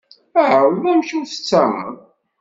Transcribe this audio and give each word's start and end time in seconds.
Ɛreḍ 0.51 0.83
amek 0.91 1.09
ur 1.17 1.25
tettarraḍ. 1.27 1.97